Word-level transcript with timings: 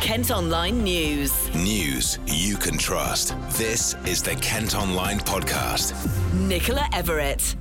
Kent 0.00 0.30
Online 0.30 0.84
News. 0.84 1.52
News 1.56 2.20
you 2.24 2.56
can 2.56 2.78
trust. 2.78 3.34
This 3.58 3.94
is 4.06 4.22
the 4.22 4.36
Kent 4.36 4.76
Online 4.76 5.18
Podcast. 5.18 5.92
Nicola 6.34 6.88
Everett. 6.92 7.56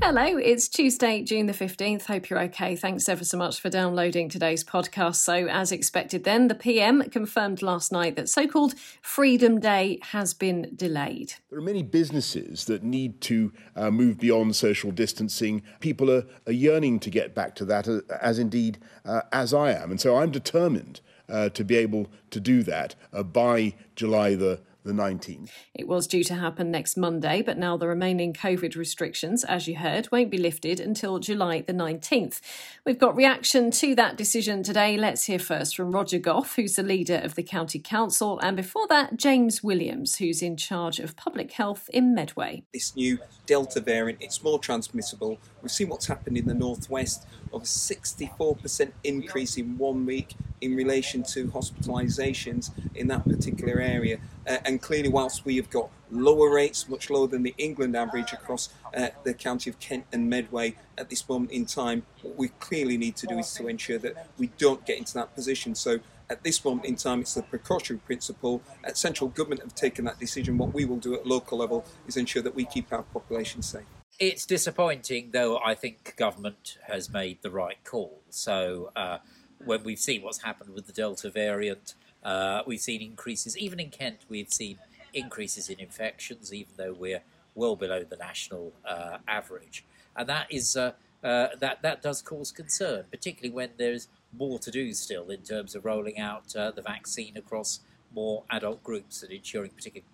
Hello, 0.00 0.38
it's 0.38 0.68
Tuesday, 0.68 1.22
June 1.22 1.46
the 1.46 1.52
15th. 1.52 2.06
Hope 2.06 2.30
you're 2.30 2.40
okay. 2.44 2.76
Thanks 2.76 3.10
ever 3.10 3.24
so 3.24 3.36
much 3.36 3.60
for 3.60 3.68
downloading 3.68 4.30
today's 4.30 4.64
podcast. 4.64 5.16
So, 5.16 5.46
as 5.48 5.70
expected, 5.70 6.24
then, 6.24 6.48
the 6.48 6.54
PM 6.54 7.02
confirmed 7.10 7.60
last 7.60 7.92
night 7.92 8.16
that 8.16 8.30
so 8.30 8.48
called 8.48 8.74
Freedom 9.02 9.60
Day 9.60 10.00
has 10.02 10.32
been 10.32 10.72
delayed. 10.74 11.34
There 11.50 11.58
are 11.58 11.62
many 11.62 11.82
businesses 11.82 12.64
that 12.64 12.82
need 12.82 13.20
to 13.20 13.52
uh, 13.76 13.90
move 13.90 14.18
beyond 14.18 14.56
social 14.56 14.92
distancing. 14.92 15.62
People 15.80 16.10
are, 16.10 16.24
are, 16.46 16.52
yearning 16.52 16.98
to 17.00 17.10
get 17.10 17.34
back 17.34 17.54
to 17.56 17.66
that, 17.66 17.86
uh, 17.86 18.00
as 18.20 18.38
indeed 18.38 18.78
uh, 19.04 19.20
as 19.30 19.52
I 19.52 19.72
am. 19.72 19.90
And 19.90 20.00
so 20.00 20.16
I'm 20.16 20.30
determined 20.30 21.02
uh, 21.32 21.48
to 21.48 21.64
be 21.64 21.76
able 21.76 22.08
to 22.30 22.38
do 22.38 22.62
that 22.62 22.94
uh, 23.12 23.22
by 23.22 23.74
July 23.96 24.34
the 24.34 24.60
the 24.84 24.92
19th. 24.92 25.50
It 25.74 25.86
was 25.86 26.06
due 26.06 26.24
to 26.24 26.34
happen 26.34 26.70
next 26.70 26.96
Monday, 26.96 27.42
but 27.42 27.58
now 27.58 27.76
the 27.76 27.86
remaining 27.86 28.32
COVID 28.32 28.76
restrictions, 28.76 29.44
as 29.44 29.68
you 29.68 29.76
heard, 29.76 30.10
won't 30.10 30.30
be 30.30 30.38
lifted 30.38 30.80
until 30.80 31.18
July 31.18 31.60
the 31.60 31.72
19th. 31.72 32.40
We've 32.84 32.98
got 32.98 33.16
reaction 33.16 33.70
to 33.72 33.94
that 33.94 34.16
decision 34.16 34.62
today. 34.62 34.96
Let's 34.96 35.24
hear 35.24 35.38
first 35.38 35.76
from 35.76 35.92
Roger 35.92 36.18
Gough, 36.18 36.56
who's 36.56 36.74
the 36.74 36.82
leader 36.82 37.20
of 37.22 37.34
the 37.34 37.42
County 37.42 37.78
Council, 37.78 38.38
and 38.40 38.56
before 38.56 38.88
that, 38.88 39.16
James 39.16 39.62
Williams, 39.62 40.16
who's 40.16 40.42
in 40.42 40.56
charge 40.56 40.98
of 40.98 41.16
public 41.16 41.52
health 41.52 41.88
in 41.92 42.14
Medway. 42.14 42.64
This 42.72 42.96
new 42.96 43.18
Delta 43.46 43.80
variant, 43.80 44.20
it's 44.20 44.42
more 44.42 44.58
transmissible. 44.58 45.38
We've 45.62 45.70
seen 45.70 45.88
what's 45.88 46.06
happened 46.06 46.36
in 46.36 46.46
the 46.46 46.54
Northwest 46.54 47.24
of 47.52 47.62
a 47.62 47.64
64% 47.64 48.92
increase 49.04 49.56
in 49.56 49.78
one 49.78 50.04
week 50.04 50.34
in 50.60 50.74
relation 50.74 51.22
to 51.22 51.46
hospitalisations 51.48 52.70
in 52.94 53.06
that 53.08 53.24
particular 53.24 53.80
area. 53.80 54.18
Uh, 54.46 54.58
and 54.64 54.82
clearly, 54.82 55.08
whilst 55.08 55.44
we 55.44 55.56
have 55.56 55.70
got 55.70 55.88
lower 56.10 56.52
rates, 56.52 56.88
much 56.88 57.10
lower 57.10 57.28
than 57.28 57.44
the 57.44 57.54
England 57.58 57.96
average 57.96 58.32
across 58.32 58.70
uh, 58.96 59.08
the 59.22 59.34
county 59.34 59.70
of 59.70 59.78
Kent 59.78 60.04
and 60.12 60.28
Medway 60.28 60.76
at 60.98 61.10
this 61.10 61.28
moment 61.28 61.52
in 61.52 61.64
time, 61.64 62.02
what 62.22 62.36
we 62.36 62.48
clearly 62.48 62.96
need 62.96 63.14
to 63.16 63.26
do 63.28 63.38
is 63.38 63.54
to 63.54 63.68
ensure 63.68 63.98
that 63.98 64.28
we 64.38 64.48
don't 64.58 64.84
get 64.84 64.98
into 64.98 65.14
that 65.14 65.34
position. 65.34 65.76
So 65.76 66.00
at 66.28 66.42
this 66.42 66.64
moment 66.64 66.86
in 66.86 66.96
time, 66.96 67.20
it's 67.20 67.34
the 67.34 67.42
precautionary 67.42 68.00
principle. 68.04 68.62
At 68.82 68.98
central 68.98 69.30
government 69.30 69.62
have 69.62 69.74
taken 69.76 70.04
that 70.06 70.18
decision. 70.18 70.58
What 70.58 70.74
we 70.74 70.84
will 70.84 70.96
do 70.96 71.14
at 71.14 71.26
local 71.26 71.58
level 71.58 71.84
is 72.08 72.16
ensure 72.16 72.42
that 72.42 72.54
we 72.54 72.64
keep 72.64 72.92
our 72.92 73.02
population 73.02 73.62
safe. 73.62 73.84
It's 74.24 74.46
disappointing, 74.46 75.30
though 75.32 75.58
I 75.58 75.74
think 75.74 76.14
government 76.16 76.78
has 76.86 77.10
made 77.10 77.42
the 77.42 77.50
right 77.50 77.82
call. 77.82 78.20
So 78.30 78.92
uh, 78.94 79.18
when 79.64 79.82
we've 79.82 79.98
seen 79.98 80.22
what's 80.22 80.44
happened 80.44 80.72
with 80.72 80.86
the 80.86 80.92
Delta 80.92 81.28
variant, 81.28 81.94
uh, 82.22 82.62
we've 82.64 82.78
seen 82.78 83.02
increases, 83.02 83.58
even 83.58 83.80
in 83.80 83.90
Kent, 83.90 84.20
we've 84.28 84.52
seen 84.52 84.78
increases 85.12 85.68
in 85.68 85.80
infections, 85.80 86.54
even 86.54 86.70
though 86.76 86.92
we're 86.92 87.22
well 87.56 87.74
below 87.74 88.04
the 88.04 88.14
national 88.14 88.72
uh, 88.84 89.18
average. 89.26 89.84
And 90.14 90.28
that 90.28 90.46
is 90.50 90.76
uh, 90.76 90.92
uh, 91.24 91.48
that 91.58 91.82
that 91.82 92.00
does 92.00 92.22
cause 92.22 92.52
concern, 92.52 93.06
particularly 93.10 93.52
when 93.52 93.70
there's 93.76 94.06
more 94.32 94.60
to 94.60 94.70
do 94.70 94.92
still 94.92 95.30
in 95.30 95.40
terms 95.40 95.74
of 95.74 95.84
rolling 95.84 96.20
out 96.20 96.54
uh, 96.54 96.70
the 96.70 96.82
vaccine 96.82 97.36
across 97.36 97.80
more 98.14 98.44
adult 98.50 98.84
groups 98.84 99.24
and 99.24 99.32
ensuring, 99.32 99.72
particularly 99.72 100.06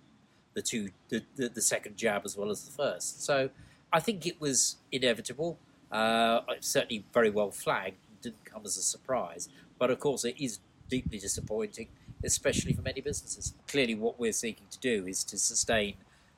the 0.55 0.63
two 0.63 0.89
the, 1.11 1.23
the, 1.37 1.51
the, 1.51 1.61
second 1.61 1.99
jab 1.99 2.23
as 2.25 2.39
well 2.39 2.51
as 2.51 2.65
the 2.65 2.73
first. 2.73 3.23
So 3.23 3.51
I 3.93 4.01
think 4.01 4.27
it 4.27 4.41
was 4.41 4.77
inevitable. 4.93 5.59
Uh, 5.91 6.41
certainly 6.61 7.05
very 7.13 7.31
well 7.31 7.51
flagged. 7.51 7.97
Didn't 8.21 8.45
come 8.45 8.63
as 8.65 8.77
a 8.77 8.83
surprise, 8.83 9.49
but 9.79 9.91
of 9.91 10.01
course 10.01 10.25
it 10.25 10.35
is 10.39 10.59
deeply 10.89 11.19
disappointing, 11.19 11.89
especially 12.25 12.73
for 12.73 12.83
many 12.83 13.01
businesses. 13.01 13.55
Clearly, 13.69 13.95
what 13.95 14.19
we're 14.19 14.33
seeking 14.33 14.67
to 14.71 14.79
do 14.79 15.07
is 15.07 15.23
to 15.25 15.39
sustain 15.39 15.95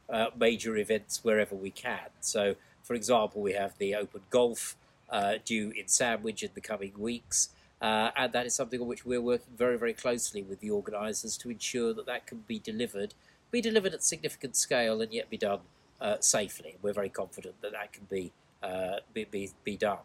uh, 0.09 0.27
major 0.39 0.77
events 0.77 1.25
wherever 1.25 1.55
we 1.55 1.71
can. 1.71 2.11
So, 2.21 2.57
for 2.83 2.95
example, 2.95 3.41
we 3.41 3.55
have 3.55 3.79
the 3.79 3.95
Open 3.95 4.23
Golf 4.31 4.77
uh, 5.09 5.35
due 5.45 5.71
in 5.71 5.89
Sandwich 5.89 6.43
in 6.43 6.51
the 6.55 6.61
coming 6.61 6.93
weeks. 6.99 7.51
Uh, 7.81 8.11
and 8.15 8.33
that 8.33 8.45
is 8.45 8.55
something 8.55 8.81
on 8.81 8.87
which 8.87 9.07
we're 9.07 9.23
working 9.23 9.55
very, 9.57 9.79
very 9.79 9.95
closely 9.95 10.43
with 10.43 10.61
the 10.61 10.71
organisers 10.71 11.39
to 11.39 11.51
ensure 11.51 11.95
that 11.95 12.05
that 12.05 12.27
can 12.27 12.45
be 12.47 12.59
delivered, 12.59 13.15
be 13.51 13.63
delivered 13.63 13.95
at 13.95 14.05
significant 14.05 14.55
scale, 14.55 15.01
and 15.01 15.15
yet 15.15 15.31
be 15.31 15.39
done 15.39 15.61
uh, 16.01 16.17
safely. 16.21 16.77
We're 16.83 16.93
very 16.93 17.09
confident 17.09 17.61
that 17.63 17.73
that 17.73 17.93
can 17.93 18.07
be 18.11 18.33
uh, 18.63 19.01
be, 19.15 19.25
be, 19.25 19.51
be, 19.65 19.77
done. 19.77 20.05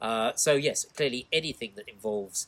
Uh, 0.00 0.32
so 0.36 0.54
yes, 0.54 0.84
clearly 0.84 1.26
anything 1.32 1.72
that 1.74 1.88
involves 1.88 2.46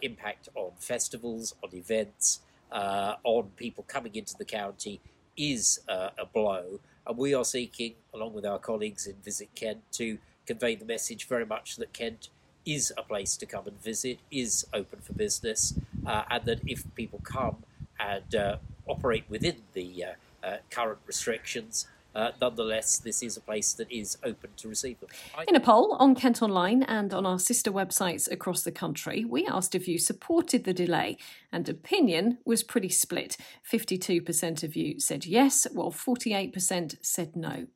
impact 0.00 0.48
on 0.54 0.70
festivals, 0.78 1.54
on 1.64 1.70
events, 1.74 2.40
on 2.70 3.50
people 3.56 3.84
coming 3.88 4.14
into 4.14 4.36
the 4.36 4.44
county 4.44 5.00
is 5.36 5.80
a 5.88 6.26
blow. 6.32 6.78
And 7.06 7.16
we 7.16 7.34
are 7.34 7.44
seeking, 7.44 7.94
along 8.14 8.34
with 8.34 8.46
our 8.46 8.58
colleagues 8.58 9.06
in 9.06 9.14
Visit 9.24 9.48
Kent, 9.56 9.80
to 9.92 10.18
convey 10.46 10.76
the 10.76 10.84
message 10.84 11.26
very 11.26 11.46
much 11.46 11.76
that 11.76 11.92
Kent 11.92 12.28
is 12.64 12.92
a 12.96 13.02
place 13.02 13.36
to 13.36 13.46
come 13.46 13.66
and 13.66 13.80
visit, 13.82 14.18
is 14.30 14.66
open 14.72 15.00
for 15.00 15.12
business, 15.14 15.74
uh, 16.06 16.22
and 16.30 16.44
that 16.44 16.60
if 16.66 16.84
people 16.94 17.20
come 17.22 17.64
and 17.98 18.34
uh, 18.34 18.56
operate 18.86 19.24
within 19.28 19.56
the 19.72 20.04
uh, 20.44 20.56
current 20.70 20.98
restrictions, 21.06 21.86
uh, 22.14 22.30
nonetheless, 22.40 22.98
this 22.98 23.22
is 23.22 23.36
a 23.36 23.40
place 23.40 23.72
that 23.74 23.90
is 23.90 24.18
open 24.22 24.50
to 24.56 24.68
receive 24.68 25.00
them. 25.00 25.08
In 25.48 25.56
a 25.56 25.60
poll 25.60 25.96
on 25.98 26.14
Kent 26.14 26.42
Online 26.42 26.82
and 26.82 27.14
on 27.14 27.24
our 27.24 27.38
sister 27.38 27.72
websites 27.72 28.30
across 28.30 28.62
the 28.62 28.72
country, 28.72 29.24
we 29.24 29.46
asked 29.46 29.74
if 29.74 29.88
you 29.88 29.98
supported 29.98 30.64
the 30.64 30.74
delay, 30.74 31.16
and 31.50 31.68
opinion 31.68 32.38
was 32.44 32.62
pretty 32.62 32.88
split. 32.88 33.36
52% 33.70 34.62
of 34.62 34.76
you 34.76 35.00
said 35.00 35.24
yes, 35.24 35.66
while 35.72 35.90
48% 35.90 36.96
said 37.00 37.34
no. 37.36 37.66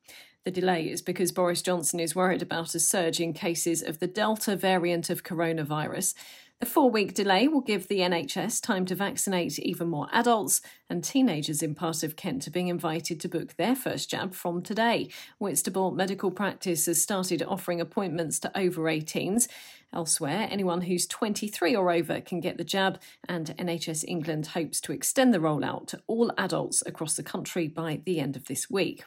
The 0.44 0.52
delay 0.52 0.84
is 0.84 1.02
because 1.02 1.32
Boris 1.32 1.60
Johnson 1.60 1.98
is 1.98 2.14
worried 2.14 2.40
about 2.40 2.72
a 2.76 2.78
surge 2.78 3.18
in 3.18 3.32
cases 3.32 3.82
of 3.82 3.98
the 3.98 4.06
Delta 4.06 4.54
variant 4.54 5.10
of 5.10 5.24
coronavirus. 5.24 6.14
The 6.58 6.64
four 6.64 6.88
week 6.88 7.12
delay 7.12 7.48
will 7.48 7.60
give 7.60 7.86
the 7.86 7.98
NHS 7.98 8.62
time 8.62 8.86
to 8.86 8.94
vaccinate 8.94 9.58
even 9.58 9.88
more 9.88 10.08
adults, 10.10 10.62
and 10.88 11.04
teenagers 11.04 11.62
in 11.62 11.74
part 11.74 12.02
of 12.02 12.16
Kent 12.16 12.48
are 12.48 12.50
being 12.50 12.68
invited 12.68 13.20
to 13.20 13.28
book 13.28 13.56
their 13.56 13.76
first 13.76 14.08
jab 14.08 14.32
from 14.32 14.62
today. 14.62 15.10
Whitstable 15.38 15.90
Medical 15.90 16.30
Practice 16.30 16.86
has 16.86 17.02
started 17.02 17.42
offering 17.42 17.78
appointments 17.78 18.38
to 18.38 18.58
over 18.58 18.84
18s. 18.84 19.48
Elsewhere, 19.92 20.48
anyone 20.50 20.82
who's 20.82 21.06
23 21.06 21.74
or 21.74 21.90
over 21.90 22.20
can 22.20 22.40
get 22.40 22.58
the 22.58 22.64
jab, 22.64 23.00
and 23.28 23.56
NHS 23.56 24.04
England 24.06 24.48
hopes 24.48 24.80
to 24.82 24.92
extend 24.92 25.32
the 25.32 25.38
rollout 25.38 25.86
to 25.88 26.02
all 26.06 26.32
adults 26.36 26.82
across 26.86 27.14
the 27.14 27.22
country 27.22 27.68
by 27.68 28.00
the 28.04 28.20
end 28.20 28.36
of 28.36 28.46
this 28.46 28.68
week. 28.68 29.04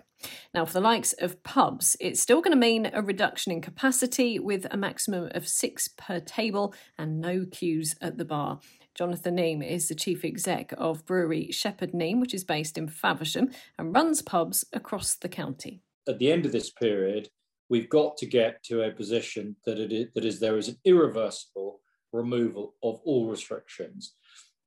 Now, 0.54 0.66
for 0.66 0.74
the 0.74 0.82
likes 0.82 1.14
of 1.14 1.42
pubs, 1.44 1.96
it's 2.00 2.22
still 2.22 2.42
going 2.42 2.52
to 2.52 2.58
mean 2.58 2.90
a 2.94 3.02
reduction 3.02 3.52
in 3.52 3.62
capacity 3.62 4.40
with 4.40 4.66
a 4.72 4.78
maximum 4.78 5.30
of 5.32 5.48
six 5.48 5.88
per 5.88 6.20
table 6.20 6.74
and 6.98 7.22
no 7.22 7.46
queues 7.50 7.96
at 8.02 8.18
the 8.18 8.26
bar. 8.26 8.60
Jonathan 8.96 9.38
Neame 9.38 9.66
is 9.66 9.88
the 9.88 9.96
chief 9.96 10.26
exec 10.26 10.74
of 10.78 11.06
brewery 11.06 11.52
Shepherd 11.52 11.94
Neame, 11.94 12.20
which 12.20 12.34
is 12.34 12.44
based 12.44 12.78
in 12.78 12.88
Faversham 12.88 13.50
and 13.78 13.94
runs 13.94 14.22
pubs 14.22 14.66
across 14.74 15.16
the 15.16 15.30
county. 15.30 15.82
At 16.08 16.20
the 16.20 16.32
end 16.32 16.46
of 16.46 16.52
this 16.52 16.70
period, 16.70 17.30
we've 17.70 17.90
got 17.90 18.18
to 18.18 18.26
get 18.26 18.64
to 18.64 18.84
a 18.84 18.92
position 18.92 19.56
that 19.66 19.80
it 19.80 19.92
is, 19.92 20.08
that 20.16 20.26
is 20.26 20.40
there 20.40 20.58
is 20.58 20.68
an 20.68 20.78
irreversible 20.84 21.80
removal 22.12 22.76
of 22.84 23.00
all 23.04 23.30
restrictions. 23.30 24.16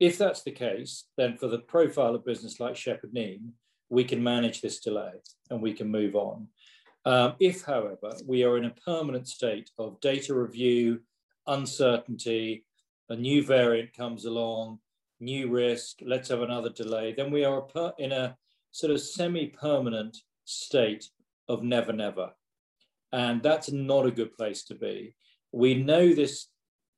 If 0.00 0.18
that's 0.18 0.42
the 0.42 0.52
case, 0.52 1.06
then 1.16 1.36
for 1.36 1.48
the 1.48 1.58
profile 1.58 2.14
of 2.14 2.24
business 2.24 2.60
like 2.60 2.76
Shepherd 2.76 3.12
Neame, 3.12 3.50
we 3.88 4.04
can 4.04 4.22
manage 4.22 4.60
this 4.60 4.80
delay 4.80 5.12
and 5.50 5.60
we 5.60 5.74
can 5.74 5.90
move 5.90 6.14
on. 6.14 6.48
Um, 7.04 7.34
if, 7.40 7.62
however, 7.62 8.12
we 8.26 8.44
are 8.44 8.56
in 8.56 8.64
a 8.64 8.74
permanent 8.86 9.28
state 9.28 9.70
of 9.78 10.00
data 10.00 10.34
review, 10.34 11.00
uncertainty, 11.46 12.64
a 13.08 13.16
new 13.16 13.44
variant 13.44 13.92
comes 13.92 14.24
along, 14.24 14.78
new 15.20 15.50
risk, 15.50 15.98
let's 16.02 16.28
have 16.28 16.42
another 16.42 16.70
delay, 16.70 17.12
then 17.16 17.30
we 17.30 17.44
are 17.44 17.66
in 17.98 18.12
a 18.12 18.36
sort 18.70 18.92
of 18.92 19.00
semi 19.00 19.48
permanent 19.48 20.16
state 20.44 21.08
of 21.48 21.62
never, 21.62 21.92
never. 21.92 22.30
And 23.12 23.42
that's 23.42 23.70
not 23.70 24.06
a 24.06 24.10
good 24.10 24.36
place 24.36 24.64
to 24.64 24.74
be. 24.74 25.14
We 25.52 25.74
know 25.74 26.14
this 26.14 26.48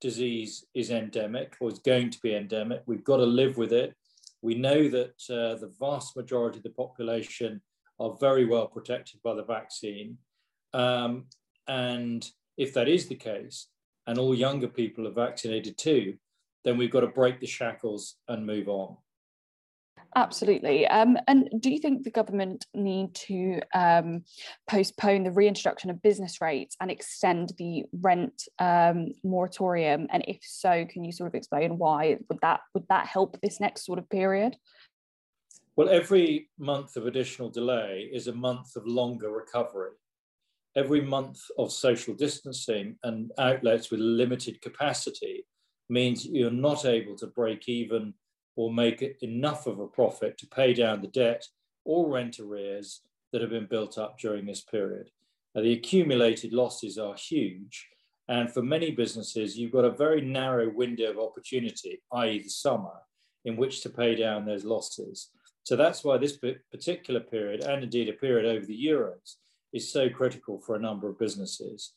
disease 0.01 0.65
is 0.75 0.91
endemic 0.91 1.57
or 1.61 1.69
is 1.69 1.79
going 1.81 2.11
to 2.11 2.21
be 2.21 2.35
endemic. 2.35 2.83
We've 2.87 3.05
got 3.05 3.17
to 3.17 3.25
live 3.25 3.57
with 3.57 3.73
it. 3.73 3.95
We 4.43 4.55
know 4.55 4.89
that 4.89 5.15
uh, 5.31 5.59
the 5.59 5.73
vast 5.81 6.17
majority 6.17 6.59
of 6.59 6.65
the 6.65 6.71
population 6.71 7.63
are 7.99 8.17
very 8.21 8.45
well 8.45 8.67
protected 8.67 9.21
by 9.25 9.35
the 9.35 9.45
vaccine. 9.45 10.19
Um, 10.73 11.27
and 11.67 12.29
if 12.57 12.75
that 12.75 12.89
is 12.89 13.09
the 13.09 13.15
case, 13.15 13.69
and 14.07 14.19
all 14.19 14.35
younger 14.35 14.69
people 14.69 15.09
are 15.09 15.13
vaccinated 15.13 15.79
too, 15.79 16.15
then 16.65 16.77
we've 16.77 16.91
got 16.91 17.01
to 17.01 17.07
break 17.07 17.41
the 17.41 17.47
shackles 17.47 18.17
and 18.29 18.47
move 18.47 18.69
on. 18.69 18.97
Absolutely. 20.17 20.87
Um, 20.87 21.17
and 21.27 21.49
do 21.59 21.71
you 21.73 21.79
think 21.81 22.05
the 22.05 22.11
government 22.11 22.67
need 22.73 23.15
to 23.15 23.61
um, 23.75 24.23
postpone 24.69 25.25
the 25.25 25.33
reintroduction 25.33 25.91
of 25.91 26.03
business 26.03 26.41
rates 26.41 26.77
and 26.81 26.89
extend 26.89 27.53
the 27.59 27.85
rent 28.01 28.45
um, 28.61 29.09
moratorium? 29.25 30.07
And 30.11 30.25
if 30.29 30.39
so, 30.43 30.87
can 30.89 31.03
you 31.03 31.11
sort 31.11 31.29
of 31.29 31.35
explain 31.35 31.79
why? 31.79 32.19
Would 32.29 32.39
that 32.43 32.61
would 32.75 32.87
that 32.89 33.07
help 33.07 33.41
this 33.41 33.59
next 33.61 33.85
sort 33.85 33.99
of 33.99 34.09
period? 34.09 34.57
Well, 35.75 35.89
every 35.89 36.49
month 36.59 36.97
of 36.97 37.07
additional 37.07 37.51
delay 37.51 38.09
is 38.13 38.29
a 38.29 38.33
month 38.33 38.77
of 38.77 38.87
longer 38.87 39.33
recovery. 39.33 39.91
Every 40.77 41.01
month 41.01 41.41
of 41.59 41.73
social 41.73 42.15
distancing 42.15 42.97
and 43.03 43.33
outlets 43.39 43.91
with 43.91 43.99
limited 43.99 44.61
capacity 44.61 45.45
means 45.89 46.25
you're 46.25 46.51
not 46.53 46.85
able 46.85 47.17
to 47.17 47.27
break 47.27 47.69
even 47.69 48.15
or 48.57 48.73
make 48.73 49.03
enough 49.23 49.67
of 49.67 49.79
a 49.81 49.87
profit 49.87 50.39
to 50.39 50.47
pay 50.47 50.73
down 50.73 51.01
the 51.01 51.09
debt 51.09 51.47
or 51.85 52.11
rent 52.11 52.39
arrears 52.39 53.03
that 53.33 53.41
have 53.41 53.51
been 53.51 53.67
built 53.67 53.99
up 53.99 54.19
during 54.19 54.47
this 54.47 54.63
period. 54.63 55.11
Now, 55.55 55.63
the 55.63 55.73
accumulated 55.73 56.53
losses 56.53 56.99
are 56.99 57.15
huge. 57.15 57.89
And 58.29 58.51
for 58.51 58.63
many 58.63 58.91
businesses, 58.91 59.59
you've 59.59 59.73
got 59.73 59.85
a 59.85 59.91
very 59.91 60.21
narrow 60.21 60.71
window 60.71 61.11
of 61.11 61.19
opportunity, 61.19 62.01
i.e., 62.13 62.43
the 62.43 62.49
summer, 62.49 62.95
in 63.45 63.57
which 63.57 63.83
to 63.83 63.91
pay 63.91 64.15
down 64.15 64.47
those 64.47 64.65
losses. 64.65 65.31
So 65.65 65.77
that's 65.77 66.05
why 66.05 66.17
this 66.17 66.39
particular 66.71 67.21
period, 67.21 67.65
and 67.65 67.83
indeed 67.83 68.09
a 68.09 68.15
period 68.15 68.47
over 68.47 68.65
the 68.65 68.87
Euros, 68.87 69.37
is 69.73 69.93
so 69.93 70.09
critical 70.09 70.61
for 70.61 70.75
a 70.75 70.81
number 70.81 71.09
of 71.09 71.19
businesses. 71.19 71.93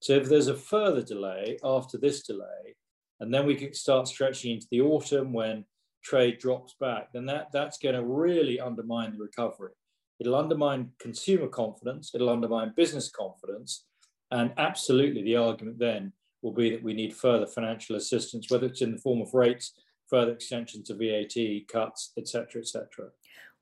So 0.00 0.14
if 0.14 0.28
there's 0.28 0.48
a 0.48 0.54
further 0.54 1.02
delay 1.02 1.58
after 1.62 1.96
this 1.96 2.22
delay, 2.22 2.76
and 3.20 3.32
then 3.32 3.46
we 3.46 3.54
can 3.54 3.74
start 3.74 4.08
stretching 4.08 4.52
into 4.54 4.66
the 4.70 4.80
autumn 4.80 5.32
when 5.32 5.64
trade 6.02 6.38
drops 6.38 6.74
back, 6.80 7.12
then 7.12 7.26
that, 7.26 7.48
that's 7.52 7.78
going 7.78 7.94
to 7.94 8.04
really 8.04 8.60
undermine 8.60 9.12
the 9.12 9.18
recovery. 9.18 9.72
It'll 10.18 10.34
undermine 10.34 10.90
consumer 11.00 11.48
confidence, 11.48 12.12
it'll 12.14 12.28
undermine 12.28 12.72
business 12.76 13.10
confidence, 13.10 13.86
and 14.30 14.52
absolutely 14.58 15.22
the 15.22 15.36
argument 15.36 15.78
then 15.78 16.12
will 16.42 16.52
be 16.52 16.70
that 16.70 16.82
we 16.82 16.94
need 16.94 17.14
further 17.14 17.46
financial 17.46 17.96
assistance, 17.96 18.50
whether 18.50 18.66
it's 18.66 18.82
in 18.82 18.92
the 18.92 18.98
form 18.98 19.20
of 19.20 19.34
rates, 19.34 19.72
further 20.08 20.32
extensions 20.32 20.90
of 20.90 20.98
VAT 20.98 21.66
cuts, 21.68 22.12
etc., 22.18 22.60
etc. 22.60 23.10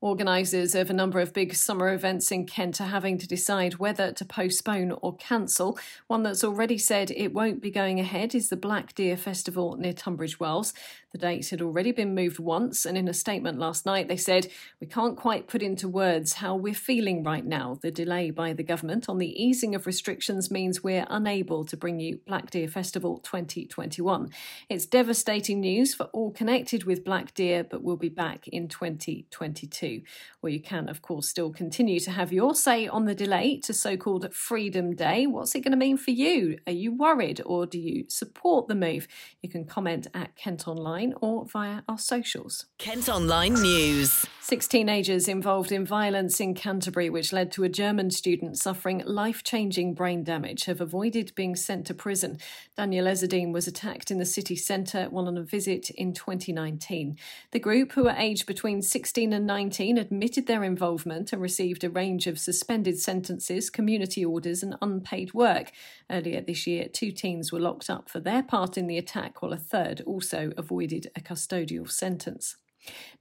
Organisers 0.01 0.75
of 0.75 0.89
a 0.89 0.93
number 0.93 1.19
of 1.19 1.33
big 1.33 1.53
summer 1.53 1.93
events 1.93 2.31
in 2.31 2.45
Kent 2.45 2.79
are 2.79 2.85
having 2.85 3.17
to 3.17 3.27
decide 3.27 3.79
whether 3.79 4.13
to 4.13 4.23
postpone 4.23 4.93
or 5.01 5.17
cancel. 5.17 5.77
One 6.07 6.23
that's 6.23 6.43
already 6.43 6.77
said 6.77 7.11
it 7.11 7.33
won't 7.33 7.61
be 7.61 7.69
going 7.69 7.99
ahead 7.99 8.33
is 8.33 8.47
the 8.47 8.55
Black 8.55 8.95
Deer 8.95 9.17
Festival 9.17 9.75
near 9.77 9.91
Tunbridge 9.91 10.39
Wells. 10.39 10.73
The 11.11 11.17
date 11.17 11.49
had 11.49 11.63
already 11.63 11.91
been 11.91 12.13
moved 12.13 12.37
once, 12.37 12.85
and 12.85 12.95
in 12.95 13.07
a 13.07 13.15
statement 13.15 13.57
last 13.57 13.83
night, 13.83 14.07
they 14.07 14.15
said, 14.15 14.47
We 14.79 14.85
can't 14.85 15.17
quite 15.17 15.47
put 15.47 15.63
into 15.63 15.87
words 15.87 16.33
how 16.33 16.55
we're 16.55 16.75
feeling 16.75 17.23
right 17.23 17.43
now. 17.43 17.79
The 17.81 17.89
delay 17.89 18.29
by 18.29 18.53
the 18.53 18.61
government 18.61 19.09
on 19.09 19.17
the 19.17 19.43
easing 19.43 19.73
of 19.73 19.87
restrictions 19.87 20.51
means 20.51 20.83
we're 20.83 21.07
unable 21.09 21.65
to 21.65 21.75
bring 21.75 21.99
you 21.99 22.19
Black 22.27 22.51
Deer 22.51 22.67
Festival 22.67 23.17
2021. 23.23 24.29
It's 24.69 24.85
devastating 24.85 25.61
news 25.61 25.95
for 25.95 26.03
all 26.13 26.29
connected 26.29 26.83
with 26.83 27.03
Black 27.03 27.33
Deer, 27.33 27.63
but 27.63 27.81
we'll 27.81 27.97
be 27.97 28.09
back 28.09 28.47
in 28.47 28.67
2022. 28.67 30.03
Or 30.43 30.49
you 30.49 30.61
can, 30.61 30.87
of 30.89 31.01
course, 31.01 31.27
still 31.27 31.49
continue 31.49 31.99
to 32.01 32.11
have 32.11 32.31
your 32.31 32.53
say 32.53 32.87
on 32.87 33.05
the 33.05 33.15
delay 33.15 33.59
to 33.61 33.73
so 33.73 33.97
called 33.97 34.31
Freedom 34.31 34.95
Day. 34.95 35.25
What's 35.25 35.55
it 35.55 35.61
going 35.61 35.71
to 35.71 35.77
mean 35.77 35.97
for 35.97 36.11
you? 36.11 36.59
Are 36.67 36.71
you 36.71 36.95
worried 36.95 37.41
or 37.47 37.65
do 37.65 37.79
you 37.79 38.05
support 38.09 38.67
the 38.67 38.75
move? 38.75 39.07
You 39.41 39.49
can 39.49 39.65
comment 39.65 40.05
at 40.13 40.35
Kent 40.35 40.67
Online 40.67 40.98
online 40.99 41.13
or 41.21 41.45
via 41.45 41.81
our 41.87 41.97
socials. 41.97 42.65
Kent 42.77 43.09
Online 43.09 43.53
News. 43.53 44.25
Six 44.49 44.67
teenagers 44.67 45.27
involved 45.27 45.71
in 45.71 45.85
violence 45.85 46.39
in 46.39 46.55
Canterbury, 46.55 47.07
which 47.11 47.31
led 47.31 47.51
to 47.51 47.63
a 47.63 47.69
German 47.69 48.09
student 48.09 48.57
suffering 48.57 49.03
life 49.05 49.43
changing 49.43 49.93
brain 49.93 50.23
damage, 50.23 50.65
have 50.65 50.81
avoided 50.81 51.35
being 51.35 51.55
sent 51.55 51.85
to 51.85 51.93
prison. 51.93 52.39
Daniel 52.75 53.05
Ezzedine 53.05 53.53
was 53.53 53.67
attacked 53.67 54.09
in 54.09 54.17
the 54.17 54.25
city 54.25 54.55
centre 54.55 55.05
while 55.11 55.27
on 55.27 55.37
a 55.37 55.43
visit 55.43 55.91
in 55.91 56.13
2019. 56.13 57.15
The 57.51 57.59
group, 57.59 57.91
who 57.91 58.07
are 58.07 58.15
aged 58.17 58.47
between 58.47 58.81
16 58.81 59.33
and 59.33 59.45
19, 59.45 59.99
admitted 59.99 60.47
their 60.47 60.63
involvement 60.63 61.31
and 61.31 61.39
received 61.39 61.83
a 61.83 61.89
range 61.91 62.25
of 62.25 62.39
suspended 62.39 62.97
sentences, 62.97 63.69
community 63.69 64.25
orders, 64.25 64.63
and 64.63 64.75
unpaid 64.81 65.31
work. 65.35 65.71
Earlier 66.09 66.41
this 66.41 66.65
year, 66.65 66.87
two 66.91 67.11
teens 67.11 67.51
were 67.51 67.59
locked 67.59 67.87
up 67.87 68.09
for 68.09 68.19
their 68.19 68.41
part 68.41 68.79
in 68.79 68.87
the 68.87 68.97
attack, 68.97 69.43
while 69.43 69.53
a 69.53 69.57
third 69.57 70.01
also 70.07 70.53
avoided 70.57 71.11
a 71.15 71.21
custodial 71.21 71.87
sentence. 71.87 72.57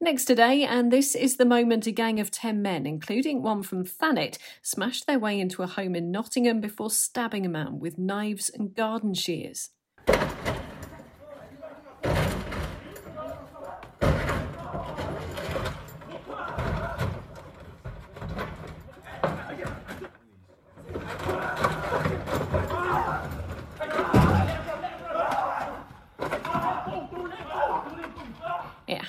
Next 0.01 0.27
today, 0.27 0.65
and 0.65 0.93
this 0.93 1.15
is 1.15 1.37
the 1.37 1.45
moment 1.45 1.87
a 1.87 1.91
gang 1.91 2.21
of 2.21 2.31
10 2.31 2.63
men, 2.63 2.87
including 2.87 3.43
one 3.43 3.63
from 3.63 3.85
Thanet, 3.85 4.39
smashed 4.63 5.07
their 5.07 5.19
way 5.19 5.41
into 5.41 5.63
a 5.63 5.67
home 5.67 5.95
in 5.95 6.11
Nottingham 6.11 6.61
before 6.61 6.91
stabbing 6.91 7.45
a 7.45 7.49
man 7.49 7.81
with 7.81 7.99
knives 7.99 8.49
and 8.49 8.75
garden 8.75 9.15
shears. 9.15 9.71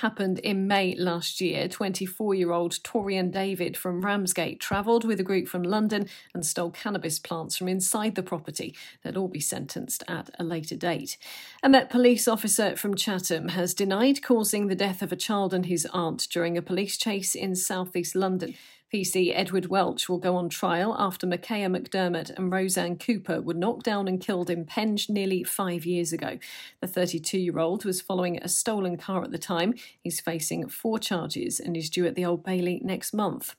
Happened 0.00 0.38
in 0.40 0.66
May 0.66 0.94
last 0.96 1.40
year. 1.40 1.68
24 1.68 2.34
year 2.34 2.52
old 2.52 2.72
Torian 2.82 3.30
David 3.30 3.76
from 3.76 4.04
Ramsgate 4.04 4.60
travelled 4.60 5.04
with 5.04 5.20
a 5.20 5.24
group 5.24 5.48
from 5.48 5.62
London 5.62 6.08
and 6.34 6.44
stole 6.44 6.70
cannabis 6.70 7.18
plants 7.18 7.56
from 7.56 7.68
inside 7.68 8.14
the 8.14 8.22
property. 8.22 8.74
They'll 9.02 9.18
all 9.18 9.28
be 9.28 9.40
sentenced 9.40 10.02
at 10.08 10.30
a 10.38 10.44
later 10.44 10.76
date. 10.76 11.16
A 11.62 11.68
Met 11.68 11.90
police 11.90 12.26
officer 12.26 12.76
from 12.76 12.94
Chatham 12.94 13.48
has 13.48 13.74
denied 13.74 14.22
causing 14.22 14.66
the 14.66 14.74
death 14.74 15.02
of 15.02 15.12
a 15.12 15.16
child 15.16 15.54
and 15.54 15.66
his 15.66 15.86
aunt 15.92 16.26
during 16.30 16.56
a 16.56 16.62
police 16.62 16.96
chase 16.96 17.34
in 17.34 17.54
southeast 17.54 18.14
London. 18.14 18.54
PC 18.92 19.32
Edward 19.32 19.66
Welch 19.66 20.08
will 20.08 20.18
go 20.18 20.34
on 20.34 20.48
trial 20.48 20.96
after 20.98 21.24
Makayah 21.24 21.70
McDermott 21.70 22.36
and 22.36 22.50
Roseanne 22.50 22.98
Cooper 22.98 23.40
were 23.40 23.54
knocked 23.54 23.84
down 23.84 24.08
and 24.08 24.20
killed 24.20 24.50
in 24.50 24.64
Penge 24.64 25.08
nearly 25.08 25.44
five 25.44 25.86
years 25.86 26.12
ago. 26.12 26.38
The 26.80 26.88
32 26.88 27.38
year 27.38 27.60
old 27.60 27.84
was 27.84 28.00
following 28.00 28.38
a 28.38 28.48
stolen 28.48 28.96
car 28.96 29.22
at 29.22 29.30
the 29.30 29.38
time. 29.38 29.74
He's 30.02 30.20
facing 30.20 30.68
four 30.68 30.98
charges 30.98 31.60
and 31.60 31.76
is 31.76 31.88
due 31.88 32.04
at 32.06 32.16
the 32.16 32.24
Old 32.24 32.42
Bailey 32.42 32.80
next 32.82 33.14
month. 33.14 33.54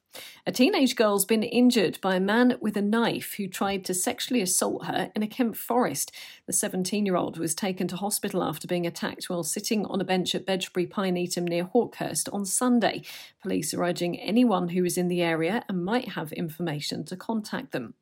A 0.45 0.51
teenage 0.51 0.95
girl's 0.95 1.25
been 1.25 1.43
injured 1.43 1.99
by 2.01 2.15
a 2.15 2.19
man 2.19 2.57
with 2.59 2.75
a 2.75 2.81
knife 2.81 3.35
who 3.35 3.47
tried 3.47 3.85
to 3.85 3.93
sexually 3.93 4.41
assault 4.41 4.85
her 4.85 5.11
in 5.15 5.23
a 5.23 5.27
Kent 5.27 5.55
forest. 5.55 6.11
The 6.47 6.53
17 6.53 7.05
year 7.05 7.15
old 7.15 7.37
was 7.37 7.53
taken 7.53 7.87
to 7.89 7.95
hospital 7.95 8.43
after 8.43 8.67
being 8.67 8.87
attacked 8.87 9.29
while 9.29 9.43
sitting 9.43 9.85
on 9.85 10.01
a 10.01 10.05
bench 10.05 10.33
at 10.33 10.45
Bedgebury 10.45 10.87
Pinetum 10.87 11.47
near 11.47 11.65
Hawkhurst 11.65 12.33
on 12.33 12.45
Sunday. 12.45 13.03
Police 13.41 13.73
are 13.73 13.83
urging 13.83 14.19
anyone 14.19 14.69
who 14.69 14.83
is 14.83 14.97
in 14.97 15.07
the 15.07 15.21
area 15.21 15.63
and 15.69 15.85
might 15.85 16.09
have 16.09 16.33
information 16.33 17.05
to 17.05 17.15
contact 17.15 17.71
them. 17.71 17.93